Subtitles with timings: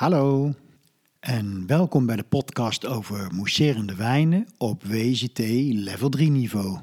[0.00, 0.54] Hallo
[1.18, 5.38] en welkom bij de podcast over mousserende wijnen op WGT
[5.72, 6.78] level 3 niveau.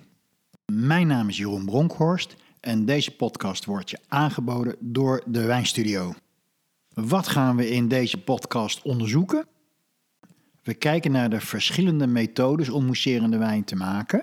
[0.66, 6.14] Mijn naam is Jeroen Bronkhorst en deze podcast wordt je aangeboden door de Wijnstudio.
[6.94, 9.46] Wat gaan we in deze podcast onderzoeken?
[10.64, 14.22] We kijken naar de verschillende methodes om mousserende wijn te maken.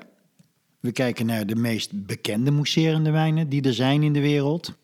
[0.80, 4.74] We kijken naar de meest bekende mousserende wijnen die er zijn in de wereld.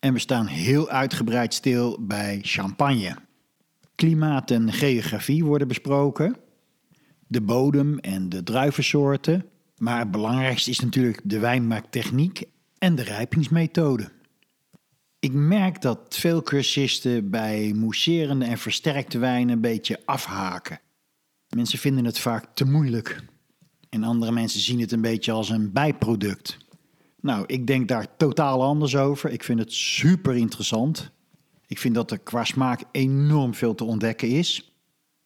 [0.00, 3.26] En we staan heel uitgebreid stil bij champagne.
[3.98, 6.36] Klimaat en geografie worden besproken.
[7.26, 9.44] De bodem en de druivensoorten.
[9.76, 12.42] Maar het belangrijkste is natuurlijk de wijnmaaktechniek
[12.78, 14.10] en de rijpingsmethode.
[15.18, 20.80] Ik merk dat veel cursisten bij mousserende en versterkte wijnen een beetje afhaken.
[21.48, 23.22] Mensen vinden het vaak te moeilijk.
[23.88, 26.58] En andere mensen zien het een beetje als een bijproduct.
[27.20, 29.30] Nou, ik denk daar totaal anders over.
[29.30, 31.10] Ik vind het super interessant.
[31.68, 34.72] Ik vind dat er qua smaak enorm veel te ontdekken is.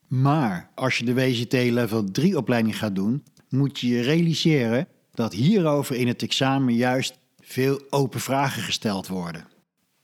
[0.08, 5.32] Maar als je de WGT Level 3 opleiding gaat doen, moet je je realiseren dat
[5.32, 9.46] hierover in het examen juist veel open vragen gesteld worden.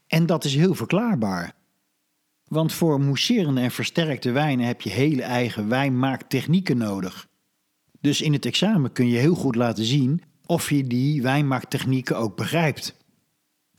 [0.07, 1.53] En dat is heel verklaarbaar.
[2.45, 7.29] Want voor mousserende en versterkte wijnen heb je hele eigen wijnmaaktechnieken nodig.
[8.01, 12.37] Dus in het examen kun je heel goed laten zien of je die wijnmaaktechnieken ook
[12.37, 12.95] begrijpt.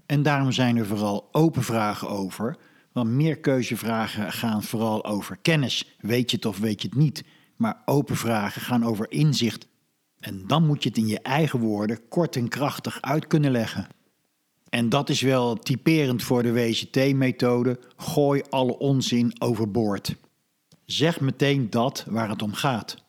[0.09, 2.57] En daarom zijn er vooral open vragen over,
[2.91, 5.95] want meer keuzevragen gaan vooral over kennis.
[5.99, 7.23] Weet je het of weet je het niet?
[7.55, 9.67] Maar open vragen gaan over inzicht.
[10.19, 13.87] En dan moet je het in je eigen woorden kort en krachtig uit kunnen leggen.
[14.69, 20.15] En dat is wel typerend voor de WCT-methode: gooi alle onzin overboord.
[20.85, 23.03] Zeg meteen dat waar het om gaat.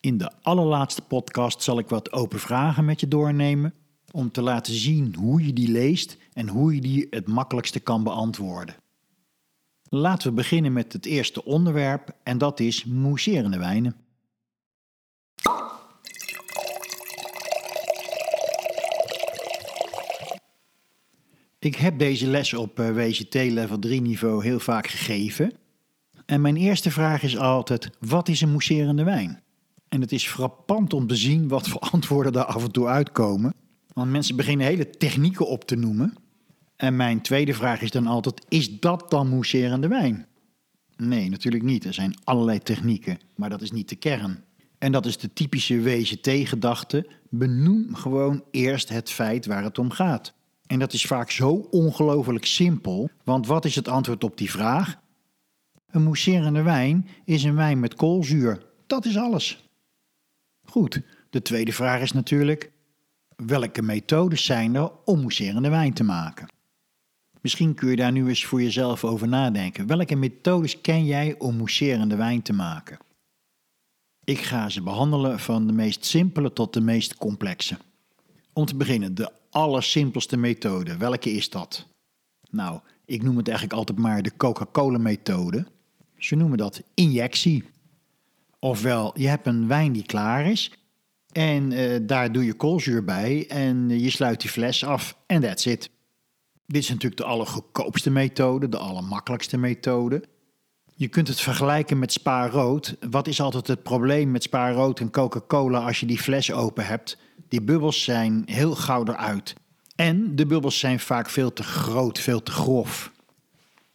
[0.00, 3.74] In de allerlaatste podcast zal ik wat open vragen met je doornemen
[4.14, 8.04] om te laten zien hoe je die leest en hoe je die het makkelijkste kan
[8.04, 8.74] beantwoorden.
[9.88, 13.96] Laten we beginnen met het eerste onderwerp en dat is mousserende wijnen.
[21.58, 25.52] Ik heb deze les op eh, WCT level 3 niveau heel vaak gegeven.
[26.26, 29.42] En mijn eerste vraag is altijd: wat is een mousserende wijn?
[29.88, 33.54] En het is frappant om te zien wat voor antwoorden daar af en toe uitkomen.
[33.94, 36.14] Want mensen beginnen hele technieken op te noemen.
[36.76, 40.26] En mijn tweede vraag is dan altijd: is dat dan mousserende wijn?
[40.96, 41.84] Nee, natuurlijk niet.
[41.84, 44.44] Er zijn allerlei technieken, maar dat is niet de kern.
[44.78, 50.34] En dat is de typische WCT-gedachte: benoem gewoon eerst het feit waar het om gaat.
[50.66, 55.02] En dat is vaak zo ongelooflijk simpel, want wat is het antwoord op die vraag?
[55.90, 58.66] Een mousserende wijn is een wijn met koolzuur.
[58.86, 59.68] Dat is alles.
[60.62, 61.00] Goed,
[61.30, 62.72] de tweede vraag is natuurlijk:
[63.36, 66.48] welke methodes zijn er om mousserende wijn te maken?
[67.40, 69.86] Misschien kun je daar nu eens voor jezelf over nadenken.
[69.86, 72.98] Welke methodes ken jij om mousserende wijn te maken?
[74.24, 77.76] Ik ga ze behandelen van de meest simpele tot de meest complexe.
[78.52, 80.96] Om te beginnen, de allersimpelste methode.
[80.96, 81.86] Welke is dat?
[82.50, 85.66] Nou, ik noem het eigenlijk altijd maar de Coca-Cola-methode.
[86.18, 87.64] Ze noemen dat injectie.
[88.58, 90.72] Ofwel, je hebt een wijn die klaar is
[91.34, 95.66] en uh, daar doe je koolzuur bij en je sluit die fles af en that's
[95.66, 95.90] it.
[96.66, 100.22] Dit is natuurlijk de allergoedkoopste methode, de allermakkelijkste methode.
[100.96, 102.96] Je kunt het vergelijken met spaarrood.
[103.10, 107.18] Wat is altijd het probleem met spaarrood en Coca-Cola als je die fles open hebt?
[107.48, 109.54] Die bubbels zijn heel gauw eruit.
[109.96, 113.12] En de bubbels zijn vaak veel te groot, veel te grof.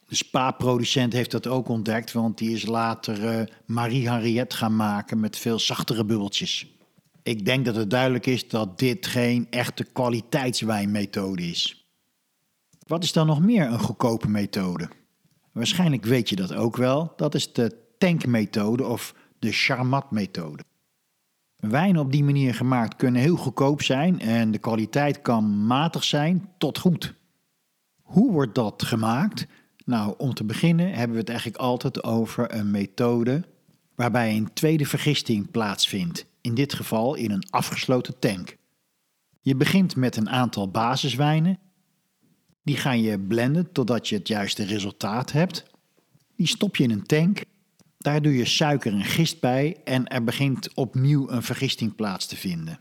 [0.06, 5.20] De spa-producent heeft dat ook ontdekt, want die is later uh, Marie Henriette gaan maken
[5.20, 6.79] met veel zachtere bubbeltjes.
[7.22, 11.86] Ik denk dat het duidelijk is dat dit geen echte kwaliteitswijnmethode is.
[12.86, 14.88] Wat is dan nog meer een goedkope methode?
[15.52, 17.12] Waarschijnlijk weet je dat ook wel.
[17.16, 20.62] Dat is de tankmethode of de Charmat-methode.
[21.56, 26.48] Wijnen op die manier gemaakt kunnen heel goedkoop zijn en de kwaliteit kan matig zijn
[26.58, 27.14] tot goed.
[28.02, 29.46] Hoe wordt dat gemaakt?
[29.84, 33.44] Nou, om te beginnen hebben we het eigenlijk altijd over een methode
[34.00, 38.56] waarbij een tweede vergisting plaatsvindt, in dit geval in een afgesloten tank.
[39.40, 41.58] Je begint met een aantal basiswijnen.
[42.62, 45.64] Die ga je blenden totdat je het juiste resultaat hebt.
[46.36, 47.42] Die stop je in een tank
[47.98, 52.36] daar doe je suiker en gist bij en er begint opnieuw een vergisting plaats te
[52.36, 52.80] vinden.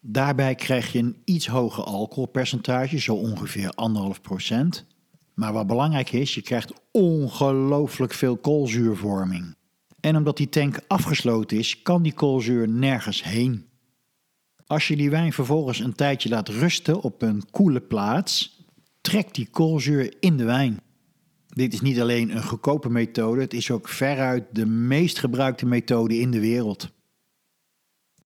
[0.00, 3.74] Daarbij krijg je een iets hoger alcoholpercentage, zo ongeveer
[4.50, 4.56] 1,5%.
[5.34, 9.56] Maar wat belangrijk is, je krijgt ongelooflijk veel koolzuurvorming.
[10.08, 13.66] En omdat die tank afgesloten is, kan die koolzuur nergens heen.
[14.66, 18.64] Als je die wijn vervolgens een tijdje laat rusten op een koele plaats,
[19.00, 20.80] trekt die koolzuur in de wijn.
[21.48, 26.18] Dit is niet alleen een goedkope methode, het is ook veruit de meest gebruikte methode
[26.18, 26.88] in de wereld.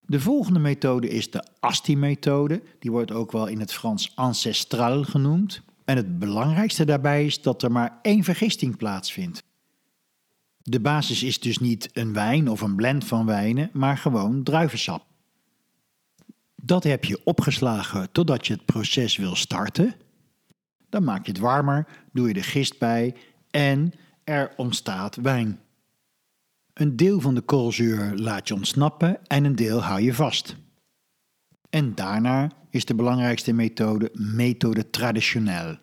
[0.01, 2.63] De volgende methode is de ASTI-methode.
[2.79, 5.63] Die wordt ook wel in het Frans ancestral genoemd.
[5.85, 9.43] En het belangrijkste daarbij is dat er maar één vergisting plaatsvindt.
[10.63, 15.05] De basis is dus niet een wijn of een blend van wijnen, maar gewoon druivensap.
[16.57, 19.95] Dat heb je opgeslagen totdat je het proces wil starten.
[20.89, 23.15] Dan maak je het warmer, doe je de gist bij
[23.51, 23.93] en
[24.25, 25.61] er ontstaat wijn.
[26.73, 30.57] Een deel van de koolzuur laat je ontsnappen en een deel hou je vast.
[31.71, 35.77] En daarna is de belangrijkste methode methode traditioneel.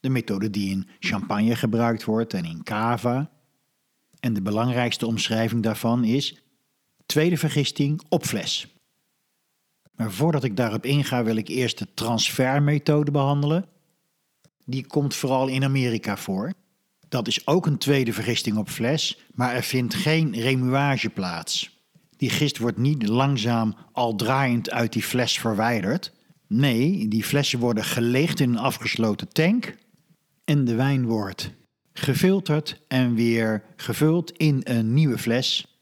[0.00, 3.30] De methode die in champagne gebruikt wordt en in cava.
[4.24, 6.42] En de belangrijkste omschrijving daarvan is
[7.06, 8.66] tweede vergisting op fles.
[9.96, 13.68] Maar voordat ik daarop inga wil ik eerst de transfermethode behandelen.
[14.64, 16.52] Die komt vooral in Amerika voor.
[17.08, 21.80] Dat is ook een tweede vergisting op fles, maar er vindt geen remuage plaats.
[22.16, 26.12] Die gist wordt niet langzaam al draaiend uit die fles verwijderd.
[26.46, 29.76] Nee, die flessen worden geleegd in een afgesloten tank
[30.44, 31.52] en de wijn wordt
[31.94, 35.78] gefilterd en weer gevuld in een nieuwe fles.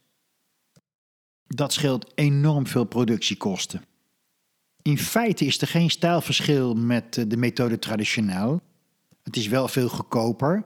[1.47, 3.85] Dat scheelt enorm veel productiekosten.
[4.81, 8.61] In feite is er geen stijlverschil met de methode traditioneel.
[9.23, 10.65] Het is wel veel goedkoper,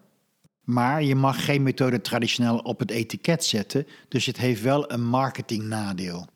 [0.61, 5.05] maar je mag geen methode traditioneel op het etiket zetten, dus het heeft wel een
[5.05, 6.27] marketingnadeel.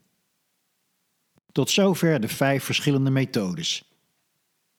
[1.52, 3.92] Tot zover de vijf verschillende methodes.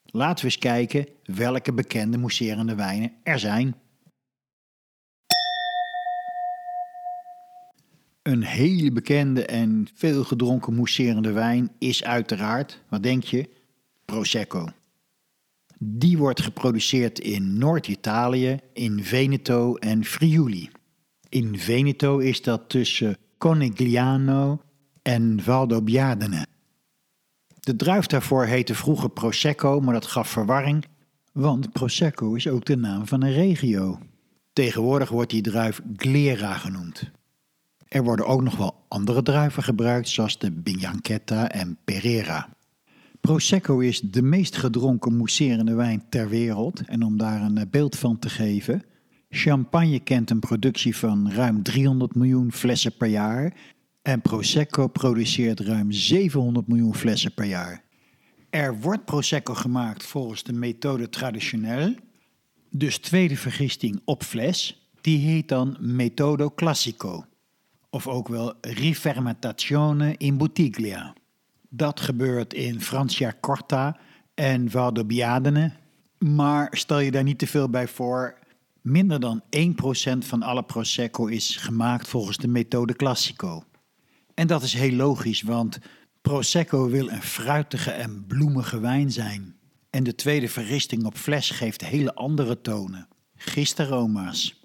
[0.05, 3.75] Laten we eens kijken welke bekende mousserende wijnen er zijn.
[8.23, 13.49] Een hele bekende en veel gedronken mousserende wijn is uiteraard, wat denk je,
[14.05, 14.67] Prosecco.
[15.77, 20.69] Die wordt geproduceerd in Noord-Italië, in Veneto en Friuli.
[21.29, 24.61] In Veneto is dat tussen Conegliano
[25.01, 26.45] en Valdobbiadene.
[27.59, 30.85] De druif daarvoor heette vroeger Prosecco, maar dat gaf verwarring,
[31.31, 33.99] want Prosecco is ook de naam van een regio.
[34.53, 37.11] Tegenwoordig wordt die druif Glera genoemd.
[37.93, 42.49] Er worden ook nog wel andere druiven gebruikt, zoals de Bianchetta en Pereira.
[43.21, 46.81] Prosecco is de meest gedronken mousserende wijn ter wereld.
[46.85, 48.83] En om daar een beeld van te geven.
[49.29, 53.53] Champagne kent een productie van ruim 300 miljoen flessen per jaar.
[54.01, 57.83] En Prosecco produceert ruim 700 miljoen flessen per jaar.
[58.49, 61.95] Er wordt Prosecco gemaakt volgens de methode traditioneel.
[62.69, 64.89] Dus tweede vergisting op fles.
[65.01, 67.25] Die heet dan Metodo Classico.
[67.93, 71.13] Of ook wel Rifermentazione in Bottiglia.
[71.69, 73.99] Dat gebeurt in Franciacorta
[74.33, 75.71] en Valdobbiadene.
[76.17, 78.39] Maar stel je daar niet te veel bij voor.
[78.81, 83.63] Minder dan 1% van alle Prosecco is gemaakt volgens de methode Classico.
[84.33, 85.79] En dat is heel logisch, want
[86.21, 89.55] Prosecco wil een fruitige en bloemige wijn zijn.
[89.89, 94.61] En de tweede verristing op fles geeft hele andere tonen, gistaroma's.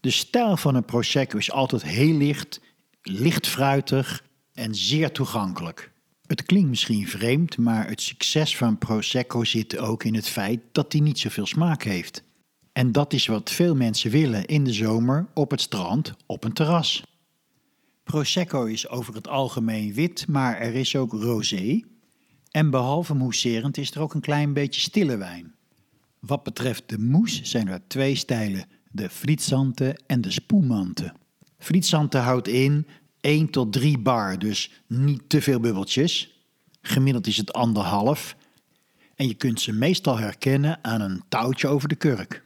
[0.00, 2.60] De stijl van een Prosecco is altijd heel licht,
[3.08, 5.92] licht fruitig en zeer toegankelijk.
[6.26, 10.92] Het klinkt misschien vreemd, maar het succes van Prosecco zit ook in het feit dat
[10.92, 12.22] hij niet zoveel smaak heeft.
[12.72, 16.52] En dat is wat veel mensen willen in de zomer op het strand op een
[16.52, 17.02] terras.
[18.04, 21.80] Prosecco is over het algemeen wit, maar er is ook rosé.
[22.50, 25.54] En behalve mousserend is er ook een klein beetje stille wijn.
[26.20, 31.14] Wat betreft de mousse zijn er twee stijlen, de frietsante en de spumante.
[31.58, 32.86] Frietsante houdt in
[33.20, 36.42] 1 tot 3 bar, dus niet te veel bubbeltjes.
[36.80, 38.36] Gemiddeld is het anderhalf.
[39.14, 42.44] En je kunt ze meestal herkennen aan een touwtje over de kurk.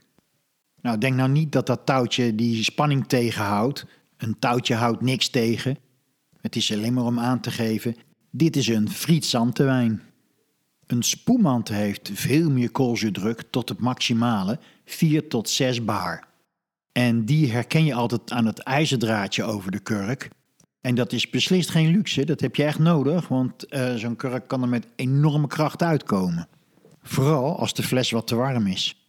[0.80, 3.86] Nou, denk nou niet dat dat touwtje die spanning tegenhoudt.
[4.16, 5.78] Een touwtje houdt niks tegen.
[6.40, 7.96] Het is alleen maar om aan te geven,
[8.30, 10.02] dit is een frietsante wijn.
[10.86, 16.28] Een spoemante heeft veel meer koolzuurdruk tot het maximale, 4 tot 6 bar.
[16.92, 20.30] En die herken je altijd aan het ijzerdraadje over de kurk.
[20.80, 24.48] En dat is beslist geen luxe, dat heb je echt nodig, want uh, zo'n kurk
[24.48, 26.48] kan er met enorme kracht uitkomen.
[27.02, 29.06] Vooral als de fles wat te warm is.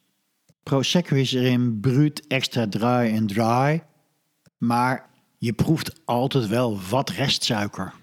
[0.63, 3.83] Prosecco is erin bruut, extra dry en dry,
[4.57, 7.93] maar je proeft altijd wel wat restsuiker.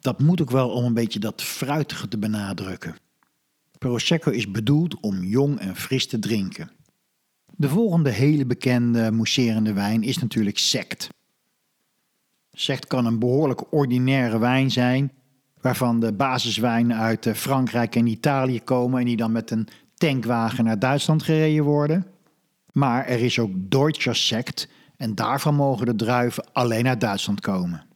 [0.00, 2.96] Dat moet ook wel om een beetje dat fruitige te benadrukken.
[3.78, 6.70] Prosecco is bedoeld om jong en fris te drinken.
[7.56, 11.08] De volgende hele bekende mousserende wijn is natuurlijk sect.
[12.52, 15.12] Sect kan een behoorlijk ordinaire wijn zijn,
[15.60, 20.64] waarvan de basiswijnen uit eh, Frankrijk en Italië komen en die dan met een tankwagen
[20.64, 22.06] naar Duitsland gereden worden.
[22.72, 27.86] Maar er is ook Deutscher Sekt en daarvan mogen de druiven alleen uit Duitsland komen.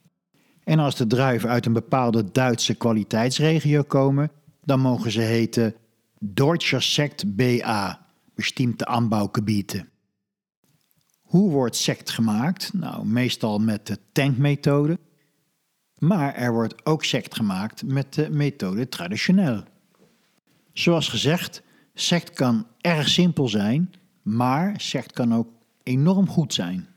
[0.64, 4.30] En als de druiven uit een bepaalde Duitse kwaliteitsregio komen,
[4.62, 5.74] dan mogen ze heten
[6.18, 8.03] Deutscher Sekt BA,
[8.34, 9.88] bestimmte aanbouwgebieden.
[11.20, 12.72] Hoe wordt sect gemaakt?
[12.72, 14.98] Nou, meestal met de tankmethode.
[15.98, 19.62] Maar er wordt ook sect gemaakt met de methode traditioneel.
[20.72, 21.62] Zoals gezegd,
[21.94, 25.48] sect kan erg simpel zijn, maar sect kan ook
[25.82, 26.88] enorm goed zijn.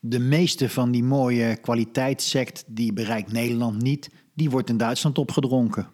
[0.00, 5.88] De meeste van die mooie kwaliteitssect die bereikt Nederland niet, die wordt in Duitsland opgedronken.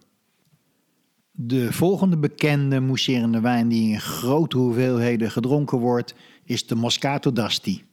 [1.40, 6.14] De volgende bekende mousserende wijn die in grote hoeveelheden gedronken wordt,
[6.44, 7.84] is de Moscato d'Asti.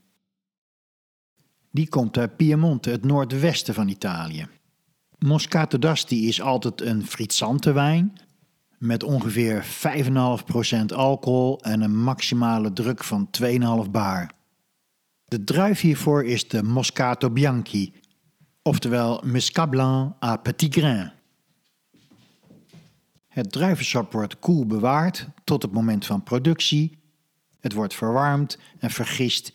[1.72, 4.48] Die komt uit Piemonte, het noordwesten van Italië.
[5.18, 8.14] Moscato d'Asti is altijd een frizzante wijn
[8.78, 13.30] met ongeveer 5,5% alcohol en een maximale druk van
[13.86, 14.32] 2,5 bar.
[15.25, 17.94] De druif hiervoor is de Moscato Bianchi,
[18.62, 21.15] oftewel Muscat Blanc à Petit Grain.
[23.36, 26.98] Het druivensap wordt koel bewaard tot het moment van productie.
[27.60, 29.51] Het wordt verwarmd en vergist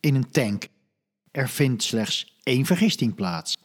[0.00, 0.68] in een tank.
[1.30, 3.56] Er vindt slechts één vergisting plaats.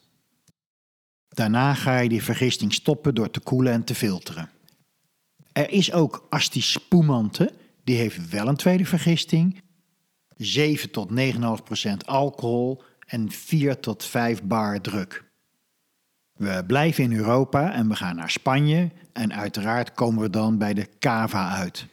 [1.27, 4.49] Daarna ga je die vergisting stoppen door te koelen en te filteren.
[5.51, 7.53] Er is ook Asti Spumante,
[7.83, 9.61] die heeft wel een tweede vergisting.
[10.37, 11.09] 7 tot
[11.89, 15.32] 9,5% alcohol en 4 tot 5 bar druk.
[16.33, 20.73] We blijven in Europa en we gaan naar Spanje en uiteraard komen we dan bij
[20.73, 21.87] de cava uit.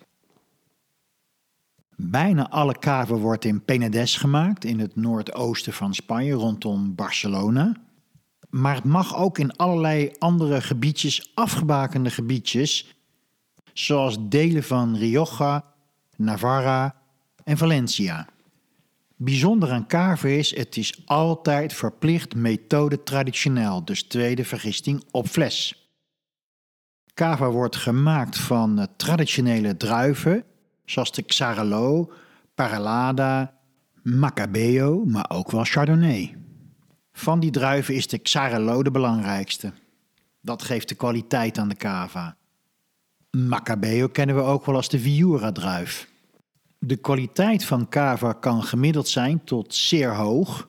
[1.97, 7.77] Bijna alle cava wordt in Penedès gemaakt, in het noordoosten van Spanje, rondom Barcelona.
[8.51, 12.95] Maar het mag ook in allerlei andere gebiedjes, afgebakende gebiedjes,
[13.73, 15.65] zoals delen van Rioja,
[16.17, 16.95] Navarra
[17.45, 18.29] en Valencia.
[19.23, 25.91] Bijzonder aan cava is, het is altijd verplicht methode traditioneel, dus tweede vergisting op fles.
[27.15, 30.45] Cava wordt gemaakt van eh, traditionele druiven,
[30.85, 32.13] zoals de Xarelo,
[32.55, 33.55] Paralada,
[34.03, 36.37] Macabeo, maar ook wel Chardonnay.
[37.13, 39.73] Van die druiven is de Xarelo de belangrijkste.
[40.41, 42.37] Dat geeft de kwaliteit aan de cava.
[43.31, 46.10] Macabeo kennen we ook wel als de Viura-druif.
[46.83, 50.69] De kwaliteit van cava kan gemiddeld zijn tot zeer hoog.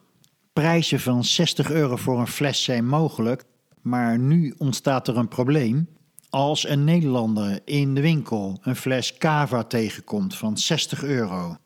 [0.54, 3.44] Prijzen van 60 euro voor een fles zijn mogelijk,
[3.82, 5.88] maar nu ontstaat er een probleem.
[6.30, 11.58] Als een Nederlander in de winkel een fles cava tegenkomt van 60 euro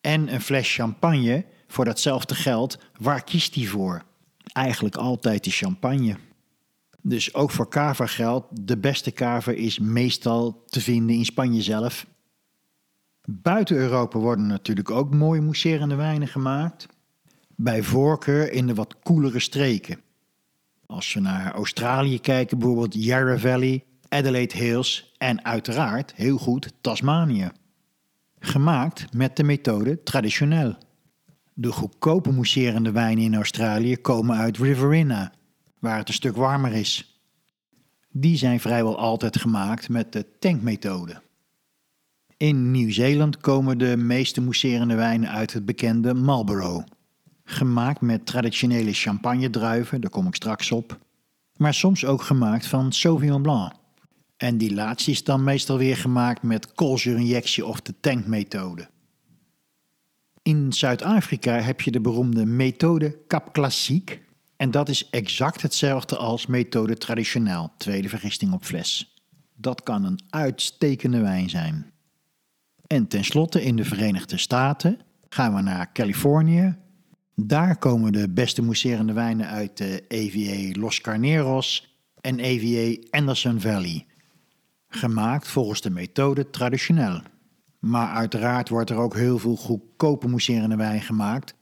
[0.00, 4.02] en een fles champagne voor datzelfde geld, waar kiest hij voor?
[4.52, 6.16] Eigenlijk altijd de champagne.
[7.02, 12.06] Dus ook voor cava geldt, de beste cava is meestal te vinden in Spanje zelf.
[13.32, 16.86] Buiten Europa worden natuurlijk ook mooie mousserende wijnen gemaakt.
[17.56, 20.00] Bij voorkeur in de wat koelere streken.
[20.86, 27.50] Als we naar Australië kijken, bijvoorbeeld Yarra Valley, Adelaide Hills en uiteraard, heel goed, Tasmanië.
[28.38, 30.76] Gemaakt met de methode traditioneel.
[31.54, 35.32] De goedkope mousserende wijnen in Australië komen uit Riverina,
[35.78, 37.20] waar het een stuk warmer is.
[38.08, 41.22] Die zijn vrijwel altijd gemaakt met de tankmethode.
[42.40, 46.86] In Nieuw-Zeeland komen de meeste mousserende wijnen uit het bekende Marlborough.
[47.44, 50.98] Gemaakt met traditionele champagne-druiven, daar kom ik straks op.
[51.56, 53.72] Maar soms ook gemaakt van Sauvignon Blanc.
[54.36, 58.88] En die laatste is dan meestal weer gemaakt met koolzuurinjectie of de tankmethode.
[60.42, 64.18] In Zuid-Afrika heb je de beroemde methode Cap Classique.
[64.56, 69.14] En dat is exact hetzelfde als methode traditioneel, tweede vergisting op fles.
[69.54, 71.89] Dat kan een uitstekende wijn zijn.
[72.92, 76.76] En tenslotte in de Verenigde Staten gaan we naar Californië.
[77.34, 84.06] Daar komen de beste mousserende wijnen uit de EVA Los Carneros en EVA Anderson Valley.
[84.88, 87.20] Gemaakt volgens de methode traditioneel.
[87.78, 91.54] Maar uiteraard wordt er ook heel veel goedkope mousserende wijn gemaakt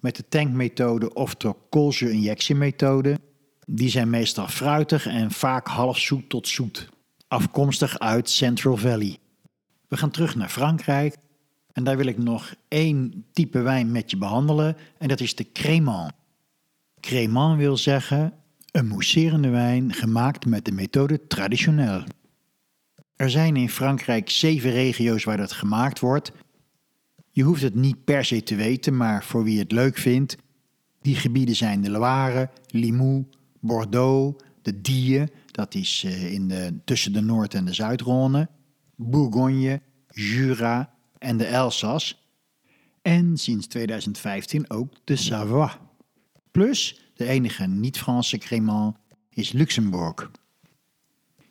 [0.00, 3.18] met de tankmethode of de koolzuurinjectiemethode.
[3.66, 6.88] Die zijn meestal fruitig en vaak half zoet tot zoet,
[7.28, 9.18] afkomstig uit Central Valley.
[9.94, 11.16] We gaan terug naar Frankrijk
[11.72, 15.44] en daar wil ik nog één type wijn met je behandelen en dat is de
[15.52, 16.12] Crémant.
[17.00, 18.32] Crémant wil zeggen
[18.70, 22.04] een mousserende wijn gemaakt met de methode traditioneel.
[23.16, 26.32] Er zijn in Frankrijk zeven regio's waar dat gemaakt wordt.
[27.30, 30.36] Je hoeft het niet per se te weten, maar voor wie het leuk vindt,
[31.00, 37.12] die gebieden zijn de Loire, Limoux, Bordeaux, de Die, dat is eh, in de, tussen
[37.12, 38.62] de Noord- en de Zuidrhône,
[38.96, 42.28] Bourgogne, Jura en de Elzas.
[43.02, 45.70] En sinds 2015 ook de Savoie.
[46.50, 48.96] Plus de enige niet-Franse crémant
[49.30, 50.30] is Luxemburg.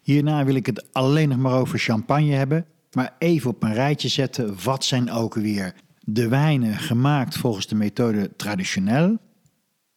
[0.02, 4.08] Hierna wil ik het alleen nog maar over champagne hebben, maar even op een rijtje
[4.08, 9.18] zetten wat zijn ook weer de wijnen gemaakt volgens de methode traditioneel.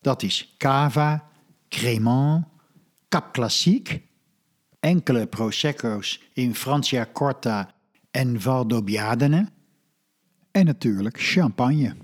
[0.00, 1.28] Dat is cava,
[1.68, 2.46] crémant,
[3.08, 4.02] cap classique,
[4.86, 7.74] enkele prosecco's in Franciacorta
[8.10, 9.48] en Valdobbiadene
[10.50, 11.94] en natuurlijk champagne.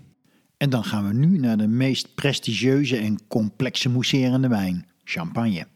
[0.57, 5.67] En dan gaan we nu naar de meest prestigieuze en complexe mousserende wijn, champagne.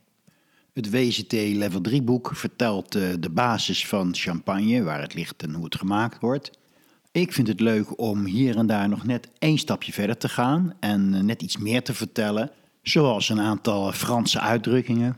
[0.72, 5.54] Het WCT Level 3 boek vertelt uh, de basis van champagne, waar het ligt en
[5.54, 6.50] hoe het gemaakt wordt.
[7.12, 10.74] Ik vind het leuk om hier en daar nog net één stapje verder te gaan
[10.80, 12.50] en uh, net iets meer te vertellen,
[12.82, 15.16] zoals een aantal Franse uitdrukkingen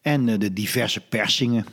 [0.00, 1.64] en uh, de diverse persingen.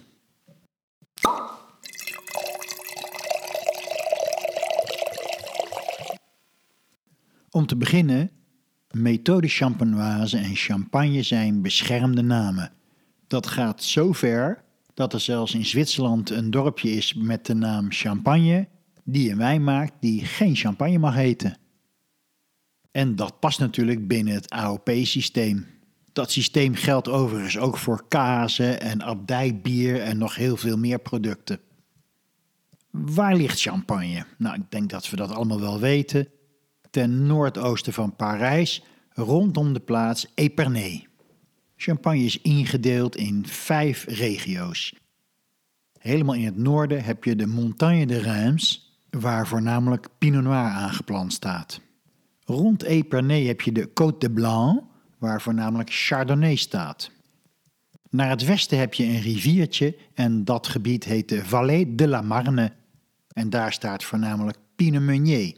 [7.50, 8.32] Om te beginnen,
[8.92, 12.72] methode champenoise en champagne zijn beschermde namen.
[13.28, 17.92] Dat gaat zo ver dat er zelfs in Zwitserland een dorpje is met de naam
[17.92, 18.68] Champagne,
[19.04, 21.58] die een wijn maakt die geen champagne mag heten.
[22.92, 25.77] En dat past natuurlijk binnen het AOP-systeem.
[26.18, 31.60] Dat systeem geldt overigens ook voor kazen en abdijbier en nog heel veel meer producten.
[32.92, 34.26] Waar ligt champagne?
[34.38, 36.28] Nou, ik denk dat we dat allemaal wel weten
[36.90, 41.08] ten noordoosten van Parijs, rondom de plaats Epernay.
[41.76, 44.94] Champagne is ingedeeld in vijf regio's.
[46.00, 51.34] Helemaal in het noorden heb je de Montagne de Reims, waar voornamelijk Pinot Noir aangeplant
[51.34, 51.82] staat.
[52.44, 54.87] Rond Epernay heb je de Côte de Blanc,
[55.18, 57.12] waar voornamelijk Chardonnay staat.
[58.10, 62.22] Naar het westen heb je een riviertje en dat gebied heet de Vallée de la
[62.22, 62.74] Marne
[63.28, 65.56] en daar staat voornamelijk Pinot Meunier.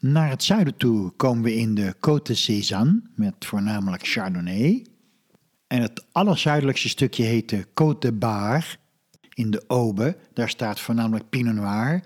[0.00, 4.86] Naar het zuiden toe komen we in de Côte de Sézanne met voornamelijk Chardonnay.
[5.66, 8.78] En het allerzuidelijkste stukje heet de Côte de Bar
[9.34, 10.16] in de Aube.
[10.32, 12.04] Daar staat voornamelijk Pinot Noir.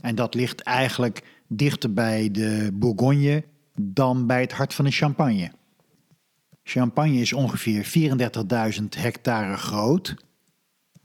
[0.00, 3.44] En dat ligt eigenlijk dichter bij de Bourgogne
[3.80, 5.50] dan bij het hart van de Champagne.
[6.62, 8.10] Champagne is ongeveer
[8.78, 10.14] 34.000 hectare groot.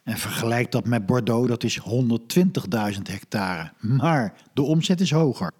[0.03, 3.71] En vergelijk dat met Bordeaux, dat is 120.000 hectare.
[3.79, 5.51] Maar de omzet is hoger.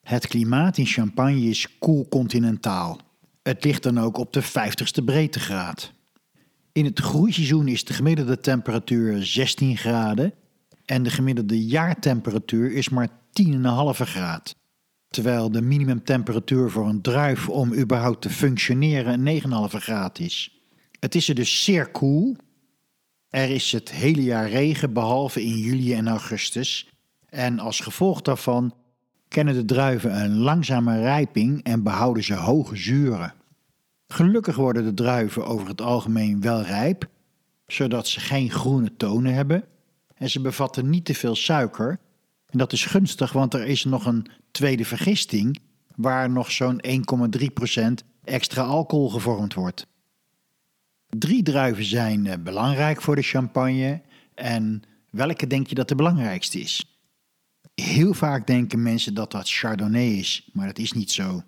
[0.00, 3.00] Het klimaat in Champagne is koel continentaal.
[3.42, 5.92] Het ligt dan ook op de 50ste breedtegraad.
[6.72, 10.32] In het groeiseizoen is de gemiddelde temperatuur 16 graden
[10.84, 13.54] en de gemiddelde jaartemperatuur is maar 10,5
[13.94, 14.56] graad.
[15.14, 20.62] Terwijl de minimumtemperatuur voor een druif om überhaupt te functioneren 9,5 graad is.
[21.00, 22.36] Het is er dus zeer koel.
[23.28, 26.88] Er is het hele jaar regen behalve in juli en augustus.
[27.28, 28.74] En als gevolg daarvan
[29.28, 33.34] kennen de druiven een langzame rijping en behouden ze hoge zuren.
[34.08, 37.08] Gelukkig worden de druiven over het algemeen wel rijp,
[37.66, 39.64] zodat ze geen groene tonen hebben
[40.14, 41.98] en ze bevatten niet te veel suiker.
[42.54, 45.58] En dat is gunstig, want er is nog een tweede vergisting
[45.96, 47.82] waar nog zo'n 1,3%
[48.24, 49.86] extra alcohol gevormd wordt.
[51.08, 54.02] Drie druiven zijn eh, belangrijk voor de champagne
[54.34, 56.98] en welke denk je dat de belangrijkste is?
[57.74, 61.42] Heel vaak denken mensen dat dat Chardonnay is, maar dat is niet zo.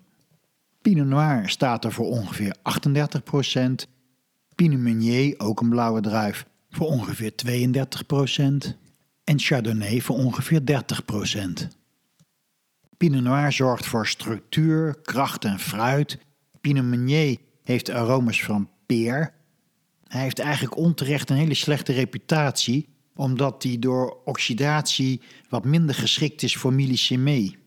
[0.81, 3.89] Pinot Noir staat er voor ongeveer 38%.
[4.55, 8.86] Pinot Meunier, ook een blauwe druif, voor ongeveer 32%.
[9.27, 11.67] En Chardonnay voor ongeveer 30%.
[12.97, 16.17] Pinot Noir zorgt voor structuur, kracht en fruit.
[16.61, 19.33] Pinot Meunier heeft aromas van peer.
[20.03, 26.43] Hij heeft eigenlijk onterecht een hele slechte reputatie omdat die door oxidatie wat minder geschikt
[26.43, 27.57] is voor millicemie,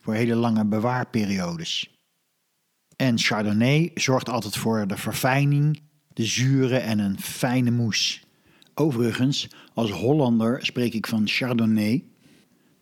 [0.00, 1.90] voor hele lange bewaarperiodes.
[2.96, 8.25] En Chardonnay zorgt altijd voor de verfijning, de zuren en een fijne moes.
[8.78, 12.04] Overigens, als Hollander spreek ik van Chardonnay.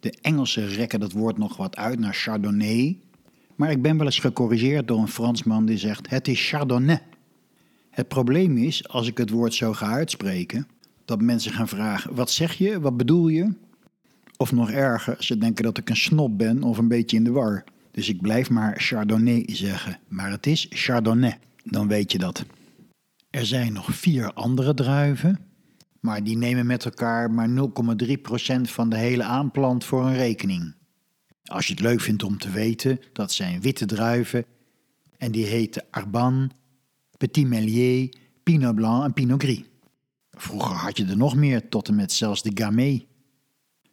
[0.01, 2.99] De Engelsen rekken dat woord nog wat uit naar Chardonnay.
[3.55, 7.03] Maar ik ben wel eens gecorrigeerd door een Fransman die zegt: het is Chardonnay.
[7.91, 10.67] Het probleem is, als ik het woord zo ga uitspreken,
[11.05, 12.81] dat mensen gaan vragen: wat zeg je?
[12.81, 13.53] Wat bedoel je?
[14.37, 17.31] Of nog erger, ze denken dat ik een snop ben of een beetje in de
[17.31, 17.65] war.
[17.91, 19.99] Dus ik blijf maar Chardonnay zeggen.
[20.09, 22.45] Maar het is Chardonnay, dan weet je dat.
[23.31, 25.39] Er zijn nog vier andere druiven,
[26.05, 27.55] maar die nemen met elkaar maar 0,3%
[28.61, 30.75] van de hele aanplant voor een rekening.
[31.45, 34.45] Als je het leuk vindt om te weten, dat zijn witte druiven
[35.17, 36.51] en die heten Arban,
[37.17, 39.63] Petit Melier, Pinot Blanc en Pinot Gris.
[40.31, 43.07] Vroeger had je er nog meer, tot en met zelfs de Gamay.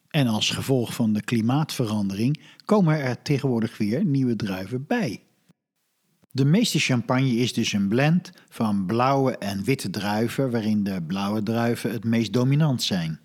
[0.07, 5.23] En als gevolg van de klimaatverandering komen er tegenwoordig weer nieuwe druiven bij.
[6.33, 11.43] De meeste champagne is dus een blend van blauwe en witte druiven, waarin de blauwe
[11.43, 13.19] druiven het meest dominant zijn.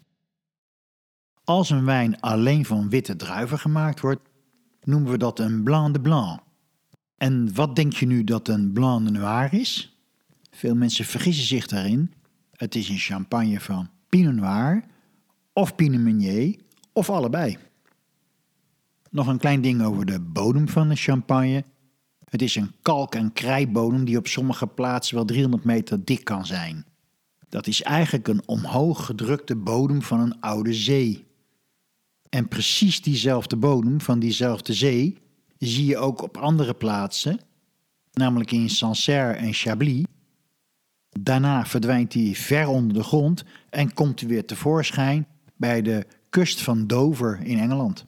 [1.45, 4.29] Als een wijn alleen van witte druiven gemaakt wordt,
[4.83, 6.41] noemen we dat een blanc de blanc.
[7.17, 9.97] En wat denk je nu dat een blanc de noir is?
[10.51, 12.13] Veel mensen vergissen zich daarin.
[12.53, 14.85] Het is een champagne van Pinot Noir
[15.53, 16.59] of Pinot Meunier
[16.93, 17.59] of allebei.
[19.11, 21.65] Nog een klein ding over de bodem van de champagne.
[22.31, 26.47] Het is een kalk- en krijbodem die op sommige plaatsen wel 300 meter dik kan
[26.47, 26.85] zijn.
[27.49, 31.25] Dat is eigenlijk een omhoog gedrukte bodem van een oude zee.
[32.29, 35.19] En precies diezelfde bodem van diezelfde zee
[35.59, 37.41] zie je ook op andere plaatsen,
[38.13, 40.05] namelijk in Sancerre en Chablis.
[41.21, 46.63] Daarna verdwijnt hij ver onder de grond en komt hij weer tevoorschijn bij de kust
[46.63, 48.07] van Dover in Engeland.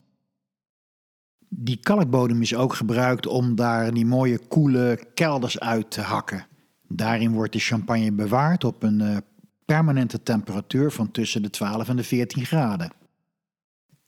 [1.49, 6.45] Die kalkbodem is ook gebruikt om daar die mooie koele kelders uit te hakken.
[6.87, 9.17] Daarin wordt de champagne bewaard op een uh,
[9.65, 12.91] permanente temperatuur van tussen de 12 en de 14 graden.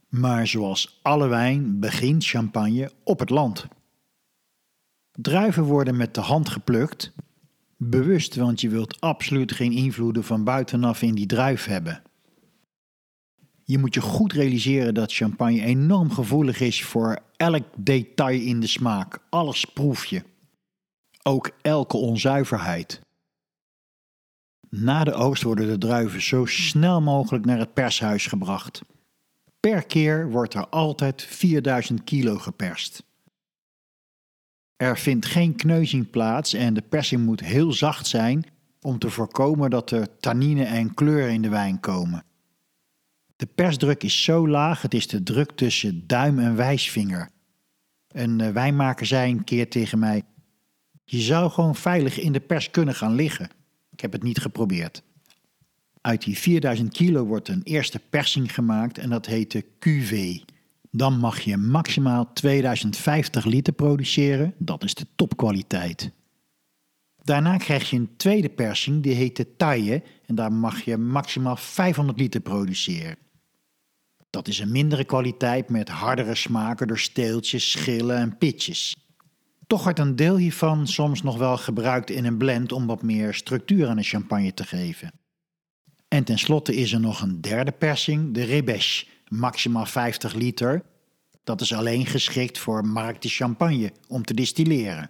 [0.10, 3.67] Maar zoals alle wijn begint champagne op het land.
[5.12, 7.13] Druiven worden met de hand geplukt,
[7.77, 12.01] bewust, want je wilt absoluut geen invloeden van buitenaf in die druif hebben.
[13.71, 18.67] Je moet je goed realiseren dat champagne enorm gevoelig is voor elk detail in de
[18.67, 19.19] smaak.
[19.29, 20.23] Alles proef je.
[21.23, 23.01] Ook elke onzuiverheid.
[24.69, 28.81] Na de oogst worden de druiven zo snel mogelijk naar het pershuis gebracht.
[29.60, 33.03] Per keer wordt er altijd 4000 kilo geperst.
[34.75, 38.45] Er vindt geen kneuzing plaats en de persing moet heel zacht zijn
[38.81, 42.23] om te voorkomen dat er tannine en kleur in de wijn komen.
[43.41, 47.30] De persdruk is zo laag, het is de druk tussen duim en wijsvinger.
[48.08, 50.23] Een eh, wijnmaker zei een keer tegen mij:
[51.04, 53.49] Je zou gewoon veilig in de pers kunnen gaan liggen.
[53.91, 55.04] Ik heb het niet geprobeerd.
[56.01, 60.39] Uit die 4000 kilo wordt een eerste persing gemaakt en dat heet de QV.
[60.91, 66.12] Dan mag je maximaal 2050 liter produceren, dat is de topkwaliteit.
[67.23, 71.56] Daarna krijg je een tweede persing, die heet de taille, en daar mag je maximaal
[71.56, 73.17] 500 liter produceren.
[74.32, 78.96] Dat is een mindere kwaliteit met hardere smaken door steeltjes, schillen en pitjes.
[79.67, 83.34] Toch wordt een deel hiervan soms nog wel gebruikt in een blend om wat meer
[83.34, 85.12] structuur aan de champagne te geven.
[86.08, 90.84] En tenslotte is er nog een derde persing, de Rebèche, maximaal 50 liter.
[91.44, 95.10] Dat is alleen geschikt voor markte champagne om te distilleren.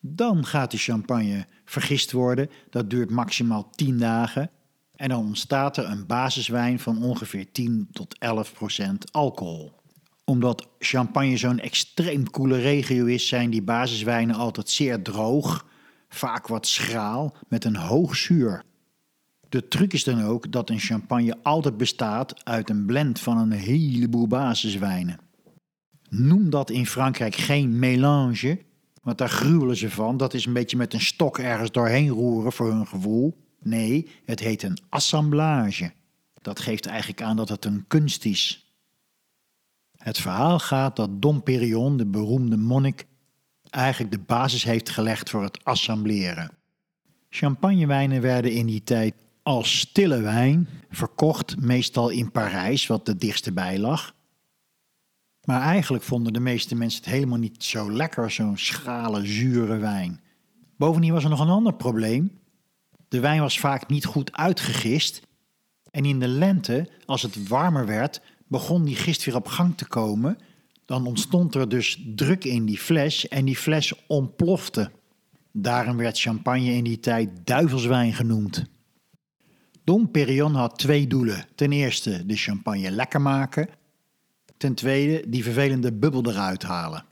[0.00, 4.50] Dan gaat de champagne vergist worden, dat duurt maximaal 10 dagen
[5.00, 9.72] en dan ontstaat er een basiswijn van ongeveer 10 tot 11 procent alcohol.
[10.24, 15.66] Omdat champagne zo'n extreem koele regio is, zijn die basiswijnen altijd zeer droog,
[16.08, 18.62] vaak wat schraal, met een hoog zuur.
[19.48, 23.52] De truc is dan ook dat een champagne altijd bestaat uit een blend van een
[23.52, 25.18] heleboel basiswijnen.
[26.08, 28.58] Noem dat in Frankrijk geen mélange,
[29.02, 30.16] want daar gruwelen ze van.
[30.16, 33.48] Dat is een beetje met een stok ergens doorheen roeren voor hun gevoel.
[33.62, 35.92] Nee, het heet een assemblage.
[36.42, 38.74] Dat geeft eigenlijk aan dat het een kunst is.
[39.96, 43.06] Het verhaal gaat dat Dom Perignon, de beroemde monnik,
[43.70, 46.50] eigenlijk de basis heeft gelegd voor het assembleren.
[47.28, 53.52] Champagnewijnen werden in die tijd als stille wijn verkocht, meestal in Parijs, wat de dichtste
[53.52, 54.14] bij lag.
[55.44, 60.20] Maar eigenlijk vonden de meeste mensen het helemaal niet zo lekker, zo'n schrale, zure wijn.
[60.76, 62.39] Bovendien was er nog een ander probleem.
[63.10, 65.20] De wijn was vaak niet goed uitgegist.
[65.90, 69.86] En in de lente, als het warmer werd, begon die gist weer op gang te
[69.86, 70.38] komen.
[70.84, 74.90] Dan ontstond er dus druk in die fles en die fles ontplofte.
[75.52, 78.64] Daarom werd champagne in die tijd duivelswijn genoemd.
[79.84, 81.46] Dom Perignon had twee doelen.
[81.54, 83.68] Ten eerste de champagne lekker maken.
[84.56, 87.04] Ten tweede die vervelende bubbel eruit halen.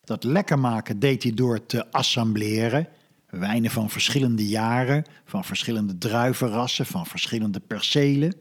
[0.00, 2.88] Dat lekker maken deed hij door te assembleren
[3.28, 8.34] Wijnen van verschillende jaren, van verschillende druivenrassen, van verschillende percelen.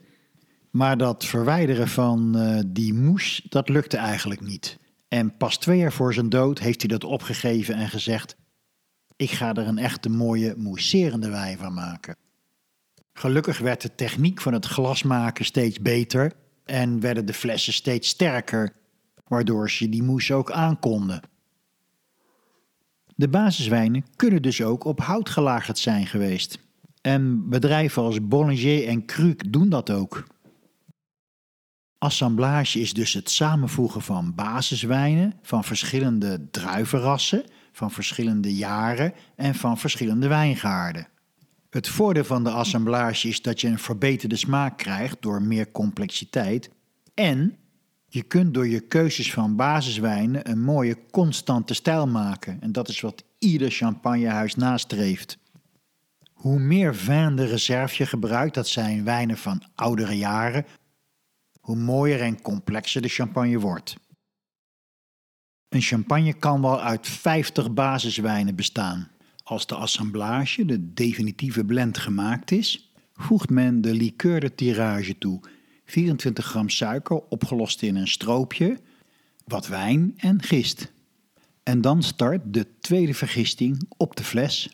[0.71, 4.79] Maar dat verwijderen van uh, die moes, dat lukte eigenlijk niet.
[5.07, 8.35] En pas twee jaar voor zijn dood heeft hij dat opgegeven en gezegd:
[9.15, 12.15] Ik ga er een echte mooie mousserende wijn van maken.
[13.13, 16.33] Gelukkig werd de techniek van het glasmaken steeds beter
[16.65, 18.73] en werden de flessen steeds sterker,
[19.27, 21.21] waardoor ze die moes ook aankonden.
[23.17, 26.59] De basiswijnen kunnen dus ook op hout gelagerd zijn geweest.
[27.01, 30.27] En bedrijven als Bollinger en Kruk doen dat ook.
[31.97, 39.77] Assemblage is dus het samenvoegen van basiswijnen van verschillende druivenrassen, van verschillende jaren en van
[39.77, 41.07] verschillende wijngaarden.
[41.69, 46.69] Het voordeel van de assemblage is dat je een verbeterde smaak krijgt door meer complexiteit
[47.13, 47.57] en
[48.09, 53.01] je kunt door je keuzes van basiswijnen een mooie constante stijl maken en dat is
[53.01, 55.37] wat ieder champagnehuis nastreeft.
[56.33, 60.65] Hoe meer vin de reserve je gebruikt, dat zijn wijnen van oudere jaren,
[61.59, 63.95] hoe mooier en complexer de champagne wordt.
[65.69, 69.11] Een champagne kan wel uit 50 basiswijnen bestaan.
[69.43, 75.39] Als de assemblage, de definitieve blend, gemaakt is, voegt men de liqueur de tirage toe.
[75.87, 78.79] 24 gram suiker opgelost in een stroopje,
[79.45, 80.91] wat wijn en gist.
[81.63, 84.69] En dan start de tweede vergisting op de fles.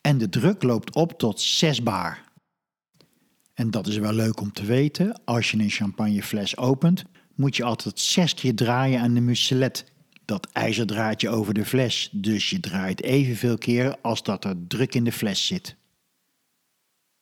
[0.00, 2.22] En de druk loopt op tot 6 bar.
[3.54, 5.24] En dat is wel leuk om te weten.
[5.24, 7.04] Als je een champagnefles opent,
[7.34, 9.84] moet je altijd zes keer draaien aan de muselet.
[10.24, 12.08] Dat ijzerdraadje over de fles.
[12.12, 15.76] Dus je draait evenveel keer als dat er druk in de fles zit.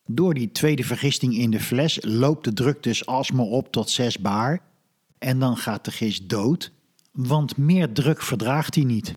[0.07, 4.19] Door die tweede vergisting in de fles loopt de druk dus alsmaar op tot 6
[4.19, 4.61] bar.
[5.19, 6.73] En dan gaat de gist dood,
[7.12, 9.15] want meer druk verdraagt hij niet.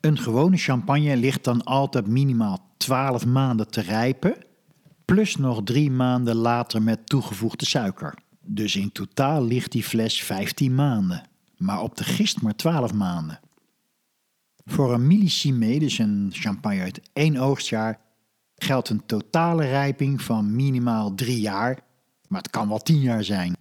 [0.00, 4.36] Een gewone champagne ligt dan altijd minimaal 12 maanden te rijpen
[5.06, 8.14] plus nog drie maanden later met toegevoegde suiker.
[8.40, 13.40] Dus in totaal ligt die fles 15 maanden, maar op de gist maar 12 maanden.
[14.64, 18.00] Voor een millisime, dus een champagne uit één oogstjaar,
[18.56, 21.78] geldt een totale rijping van minimaal drie jaar,
[22.28, 23.56] maar het kan wel 10 jaar zijn.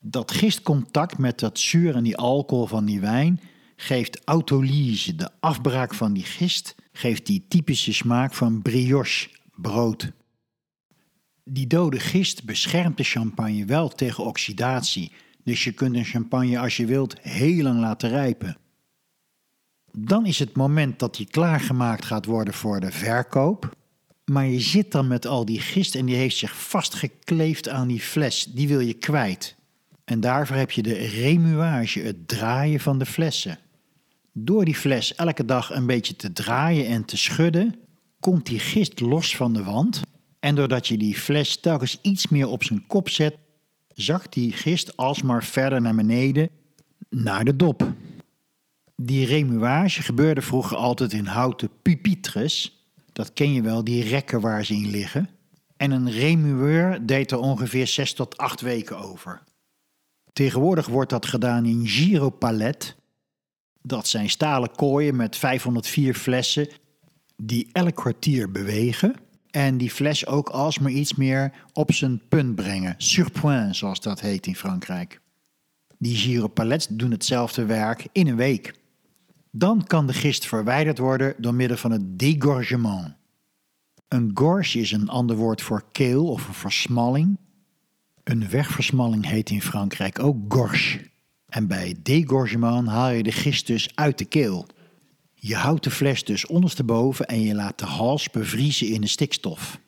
[0.00, 3.40] Dat gistcontact met dat zuur en die alcohol van die wijn
[3.76, 10.12] geeft autolyse, de afbraak van die gist, geeft die typische smaak van brioche, brood.
[11.44, 15.12] Die dode gist beschermt de champagne wel tegen oxidatie,
[15.44, 18.56] dus je kunt een champagne als je wilt heel lang laten rijpen.
[19.92, 23.76] Dan is het moment dat die klaargemaakt gaat worden voor de verkoop.
[24.24, 28.00] Maar je zit dan met al die gist en die heeft zich vastgekleefd aan die
[28.00, 28.44] fles.
[28.44, 29.56] Die wil je kwijt.
[30.04, 33.58] En daarvoor heb je de remuage, het draaien van de flessen.
[34.32, 37.74] Door die fles elke dag een beetje te draaien en te schudden,
[38.20, 40.00] komt die gist los van de wand.
[40.40, 43.36] En doordat je die fles telkens iets meer op zijn kop zet,
[43.94, 46.48] zakt die gist alsmaar verder naar beneden
[47.08, 47.92] naar de dop.
[49.02, 52.84] Die remuage gebeurde vroeger altijd in houten pupitres.
[53.12, 55.28] Dat ken je wel, die rekken waar ze in liggen.
[55.76, 59.42] En een remueur deed er ongeveer 6 tot 8 weken over.
[60.32, 62.96] Tegenwoordig wordt dat gedaan in giropalet.
[63.82, 66.68] Dat zijn stalen kooien met 504 flessen
[67.36, 69.14] die elk kwartier bewegen
[69.50, 72.94] en die fles ook alsmaar iets meer op zijn punt brengen.
[72.98, 75.20] Surpoint, zoals dat heet in Frankrijk.
[75.98, 78.78] Die giropalets doen hetzelfde werk in een week.
[79.50, 83.14] Dan kan de gist verwijderd worden door middel van het dégorgement.
[84.08, 87.38] Een gorge is een ander woord voor keel of een versmalling.
[88.24, 91.10] Een wegversmalling heet in Frankrijk ook gorge.
[91.48, 94.66] En bij dégorgement haal je de gist dus uit de keel.
[95.34, 99.80] Je houdt de fles dus ondersteboven en je laat de hals bevriezen in de stikstof.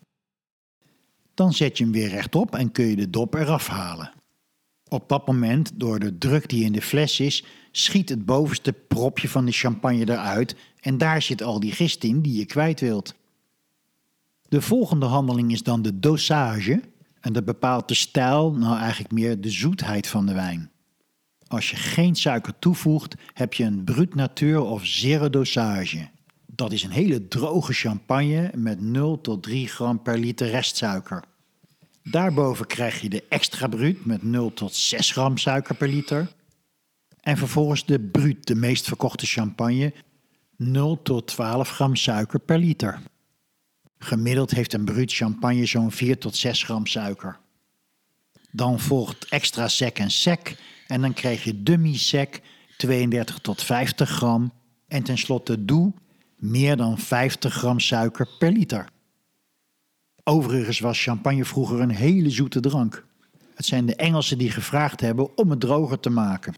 [1.35, 4.13] Dan zet je hem weer rechtop en kun je de dop eraf halen.
[4.93, 9.29] Op dat moment, door de druk die in de fles is, schiet het bovenste propje
[9.29, 13.15] van de champagne eruit en daar zit al die gist in die je kwijt wilt.
[14.49, 16.81] De volgende handeling is dan de dosage
[17.21, 20.71] en dat bepaalt de stijl, nou eigenlijk meer de zoetheid van de wijn.
[21.47, 26.09] Als je geen suiker toevoegt, heb je een brut natuur of zero dosage.
[26.47, 31.25] Dat is een hele droge champagne met 0 tot 3 gram per liter restsuiker.
[32.03, 36.29] Daarboven krijg je de extra brut met 0 tot 6 gram suiker per liter.
[37.21, 39.95] En vervolgens de brut, de meest verkochte champagne,
[40.57, 43.01] 0 tot 12 gram suiker per liter.
[43.99, 47.39] Gemiddeld heeft een brut champagne zo'n 4 tot 6 gram suiker.
[48.51, 52.41] Dan volgt extra sec en sec en dan krijg je demi-sec
[52.77, 54.53] 32 tot 50 gram.
[54.89, 55.93] En tenslotte doe
[56.37, 58.89] meer dan 50 gram suiker per liter.
[60.25, 63.07] Overigens was champagne vroeger een hele zoete drank.
[63.55, 66.55] Het zijn de Engelsen die gevraagd hebben om het droger te maken.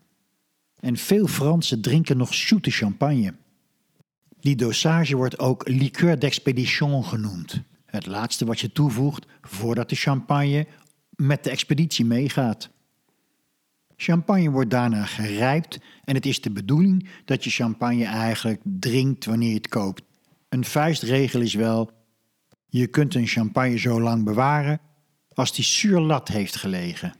[0.80, 3.34] En veel Fransen drinken nog zoete champagne.
[4.40, 7.62] Die dosage wordt ook liqueur d'expédition genoemd.
[7.86, 10.66] Het laatste wat je toevoegt voordat de champagne
[11.16, 12.70] met de expeditie meegaat.
[13.96, 19.48] Champagne wordt daarna gerijpt en het is de bedoeling dat je champagne eigenlijk drinkt wanneer
[19.48, 20.02] je het koopt.
[20.48, 21.90] Een vuistregel is wel:
[22.78, 24.80] je kunt een champagne zo lang bewaren
[25.28, 27.14] als die zuur lat heeft gelegen.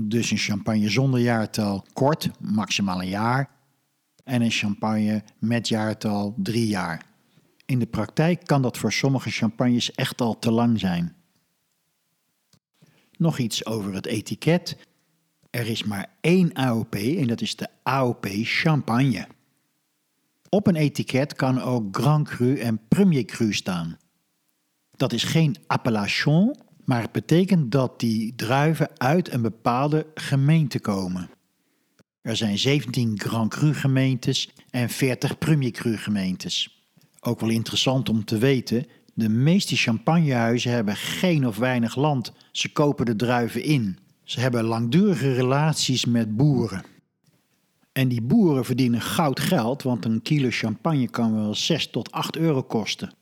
[0.00, 3.50] Dus een champagne zonder jaartal kort, maximaal een jaar.
[4.24, 7.04] En een champagne met jaartal drie jaar.
[7.66, 11.14] In de praktijk kan dat voor sommige champagnes echt al te lang zijn.
[13.16, 14.76] Nog iets over het etiket.
[15.50, 19.26] Er is maar één AOP en dat is de AOP Champagne.
[20.48, 23.96] Op een etiket kan ook Grand Cru en Premier Cru staan.
[24.96, 31.30] Dat is geen appellation, maar het betekent dat die druiven uit een bepaalde gemeente komen.
[32.20, 36.84] Er zijn 17 Grand Cru gemeentes en 40 Premier Cru gemeentes.
[37.20, 42.32] Ook wel interessant om te weten, de meeste champagnehuizen hebben geen of weinig land.
[42.52, 43.98] Ze kopen de druiven in.
[44.24, 46.84] Ze hebben langdurige relaties met boeren.
[47.92, 52.36] En die boeren verdienen goud geld, want een kilo champagne kan wel 6 tot 8
[52.36, 53.12] euro kosten.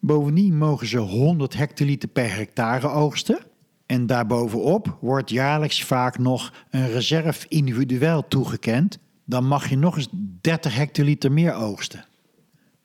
[0.00, 3.38] Bovendien mogen ze 100 hectoliter per hectare oogsten.
[3.86, 8.98] En daarbovenop wordt jaarlijks vaak nog een reserve individueel toegekend.
[9.24, 10.08] Dan mag je nog eens
[10.40, 12.04] 30 hectoliter meer oogsten.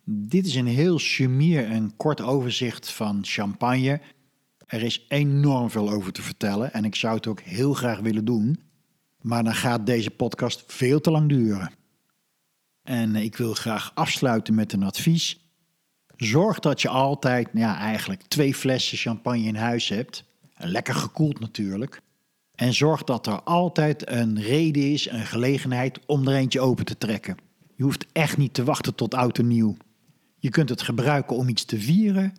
[0.03, 4.01] Dit is een heel sumier en kort overzicht van champagne.
[4.67, 8.25] Er is enorm veel over te vertellen en ik zou het ook heel graag willen
[8.25, 8.59] doen.
[9.21, 11.71] Maar dan gaat deze podcast veel te lang duren.
[12.83, 15.50] En ik wil graag afsluiten met een advies.
[16.21, 20.23] Zorg dat je altijd, ja, eigenlijk twee flessen champagne in huis hebt.
[20.57, 22.01] Lekker gekoeld natuurlijk.
[22.55, 26.97] En zorg dat er altijd een reden is, een gelegenheid om er eentje open te
[26.97, 27.37] trekken.
[27.75, 29.77] Je hoeft echt niet te wachten tot oud en nieuw.
[30.37, 32.35] Je kunt het gebruiken om iets te vieren.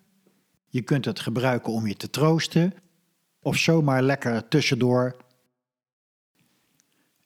[0.68, 2.74] Je kunt het gebruiken om je te troosten.
[3.40, 5.16] Of zomaar lekker tussendoor.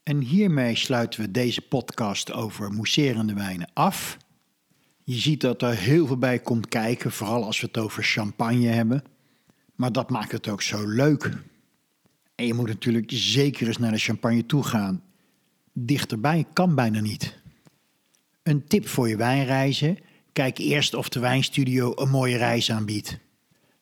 [0.02, 4.16] En hiermee sluiten we deze podcast over mousserende wijnen af.
[5.08, 8.66] Je ziet dat er heel veel bij komt kijken, vooral als we het over champagne
[8.66, 9.04] hebben.
[9.74, 11.32] Maar dat maakt het ook zo leuk.
[12.34, 15.02] En je moet natuurlijk zeker eens naar de champagne toe gaan.
[15.72, 17.38] Dichterbij kan bijna niet.
[18.42, 19.98] Een tip voor je wijnreizen:
[20.32, 23.18] kijk eerst of de wijnstudio een mooie reis aanbiedt.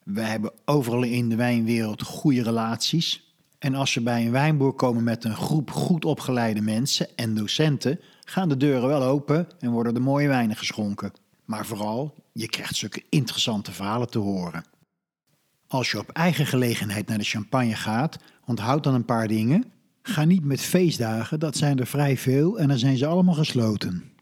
[0.03, 3.24] We hebben overal in de wijnwereld goede relaties.
[3.65, 8.01] En als we bij een wijnboer komen met een groep goed opgeleide mensen en docenten,
[8.25, 11.13] gaan de deuren wel open en worden er mooie wijnen geschonken.
[11.45, 14.65] Maar vooral, je krijgt zulke interessante verhalen te horen.
[15.67, 19.65] Als je op eigen gelegenheid naar de champagne gaat, onthoud dan een paar dingen.
[20.03, 24.13] Ga niet met feestdagen, dat zijn er vrij veel en dan zijn ze allemaal gesloten.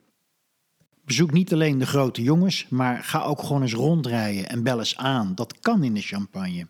[1.04, 4.96] Bezoek niet alleen de grote jongens, maar ga ook gewoon eens rondrijden en bel eens
[4.96, 5.34] aan.
[5.34, 6.66] Dat kan in de champagne.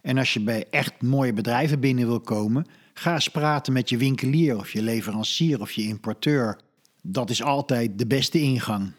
[0.00, 3.96] En als je bij echt mooie bedrijven binnen wil komen, ga eens praten met je
[3.96, 6.60] winkelier of je leverancier of je importeur.
[7.02, 8.92] Dat is altijd de beste ingang.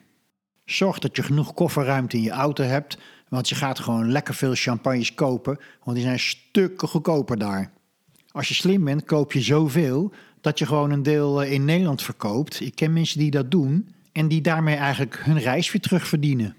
[0.65, 2.97] Zorg dat je genoeg kofferruimte in je auto hebt,
[3.29, 7.71] want je gaat gewoon lekker veel champagnes kopen, want die zijn stukken goedkoper daar.
[8.31, 12.01] Als je slim bent, koop je zoveel dat je gewoon een deel eh, in Nederland
[12.01, 12.62] verkoopt.
[12.62, 16.55] Ik ken mensen die dat doen en die daarmee eigenlijk hun reis weer terugverdienen.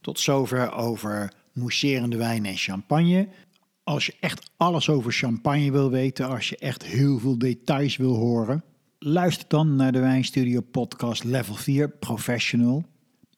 [0.00, 3.28] Tot zover over mousserende wijn en champagne.
[3.84, 8.14] Als je echt alles over champagne wil weten, als je echt heel veel details wil
[8.14, 8.64] horen,
[8.98, 12.84] luister dan naar de Wijnstudio podcast Level 4 Professional.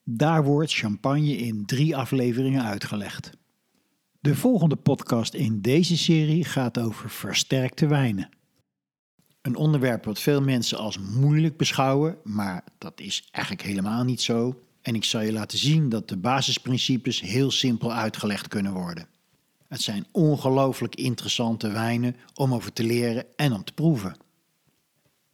[0.03, 3.29] Daar wordt champagne in drie afleveringen uitgelegd.
[4.19, 8.29] De volgende podcast in deze serie gaat over versterkte wijnen.
[9.41, 14.64] Een onderwerp wat veel mensen als moeilijk beschouwen, maar dat is eigenlijk helemaal niet zo.
[14.85, 19.07] En ik zal je laten zien dat de basisprincipes heel simpel uitgelegd kunnen worden.
[19.67, 24.17] Het zijn ongelooflijk interessante wijnen om over te leren en om te proeven.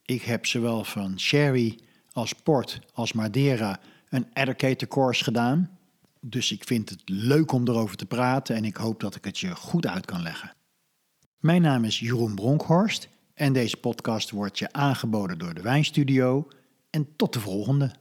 [0.06, 1.80] Ik heb zowel van sherry
[2.12, 5.78] als port als Madeira een educator course gedaan.
[6.20, 9.40] Dus ik vind het leuk om erover te praten en ik hoop dat ik het
[9.40, 10.54] je goed uit kan leggen.
[11.40, 16.48] Mijn naam is Jeroen Bronkhorst en deze podcast wordt je aangeboden door de Wijnstudio.
[16.90, 18.01] En tot de volgende.